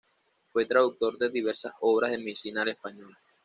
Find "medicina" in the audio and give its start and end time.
2.17-2.63